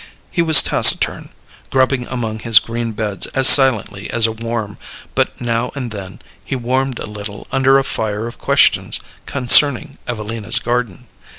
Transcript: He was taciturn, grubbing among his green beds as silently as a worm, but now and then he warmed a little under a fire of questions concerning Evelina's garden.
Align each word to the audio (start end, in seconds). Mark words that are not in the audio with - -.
He 0.31 0.41
was 0.41 0.63
taciturn, 0.63 1.29
grubbing 1.69 2.07
among 2.07 2.39
his 2.39 2.57
green 2.57 2.91
beds 2.93 3.27
as 3.35 3.47
silently 3.47 4.09
as 4.09 4.25
a 4.25 4.31
worm, 4.31 4.79
but 5.13 5.39
now 5.39 5.69
and 5.75 5.91
then 5.91 6.19
he 6.43 6.55
warmed 6.55 6.97
a 6.97 7.05
little 7.05 7.45
under 7.51 7.77
a 7.77 7.83
fire 7.83 8.25
of 8.25 8.39
questions 8.39 8.99
concerning 9.27 9.99
Evelina's 10.07 10.57
garden. 10.57 11.07